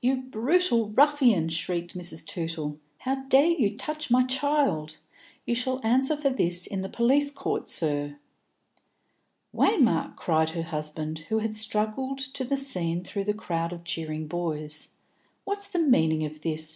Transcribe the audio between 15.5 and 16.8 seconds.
the meaning of this?